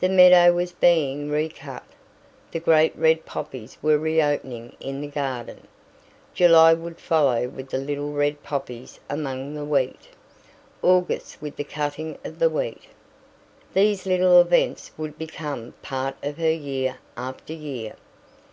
The 0.00 0.08
meadow 0.08 0.52
was 0.54 0.72
being 0.72 1.30
recut, 1.30 1.84
the 2.50 2.58
great 2.58 2.96
red 2.98 3.24
poppies 3.24 3.78
were 3.80 3.96
reopening 3.96 4.74
in 4.80 5.00
the 5.00 5.06
garden. 5.06 5.68
July 6.34 6.74
would 6.74 6.98
follow 6.98 7.46
with 7.46 7.70
the 7.70 7.78
little 7.78 8.10
red 8.10 8.42
poppies 8.42 8.98
among 9.08 9.54
the 9.54 9.64
wheat, 9.64 10.08
August 10.82 11.40
with 11.40 11.54
the 11.54 11.62
cutting 11.62 12.18
of 12.24 12.40
the 12.40 12.50
wheat. 12.50 12.88
These 13.72 14.04
little 14.04 14.40
events 14.40 14.90
would 14.98 15.16
become 15.16 15.74
part 15.80 16.16
of 16.24 16.38
her 16.38 16.50
year 16.50 16.96
after 17.16 17.52
year. 17.52 17.94